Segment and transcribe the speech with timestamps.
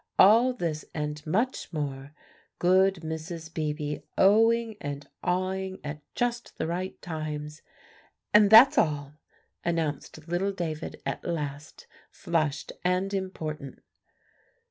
[0.17, 2.11] all this and much more;
[2.57, 3.53] good Mrs.
[3.53, 7.61] Beebe oh ing and ah ing at just the right times.
[8.33, 9.13] "And that's all,"
[9.63, 13.83] announced little David at last, flushed and important.